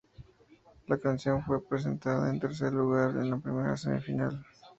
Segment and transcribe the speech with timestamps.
[0.87, 4.43] La canción fue presentada en tercer lugar en la primera semi-final.